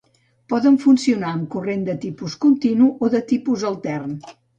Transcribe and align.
Poden 0.51 0.77
funcionar 0.83 1.33
amb 1.33 1.43
corrent 1.55 1.83
de 1.89 1.95
tipus 2.05 2.37
continu 2.45 2.87
o 3.05 3.11
de 3.17 3.21
tipus 3.33 3.67
altern. 3.71 4.17